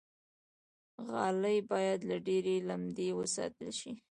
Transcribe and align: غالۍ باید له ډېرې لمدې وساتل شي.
غالۍ 1.07 1.57
باید 1.71 1.99
له 2.09 2.17
ډېرې 2.27 2.55
لمدې 2.67 3.09
وساتل 3.19 3.69
شي. 3.79 3.93